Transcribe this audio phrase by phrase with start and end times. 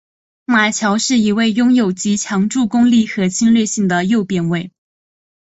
[0.45, 4.71] 马乔是一位拥有极强助攻力和侵略性的右边卫。